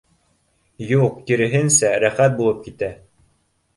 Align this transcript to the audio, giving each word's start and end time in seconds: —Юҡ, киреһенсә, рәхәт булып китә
—Юҡ, 1.01 1.19
киреһенсә, 1.27 1.93
рәхәт 2.05 2.37
булып 2.41 2.67
китә 2.69 2.91